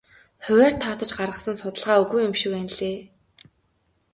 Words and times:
Хувиар 0.43 0.73
тооцож 0.81 1.11
гаргасан 1.19 1.55
судалгаа 1.57 1.97
үгүй 2.03 2.19
юм 2.27 2.33
шиг 2.41 2.51
байна 2.53 2.73
лээ. 2.79 2.99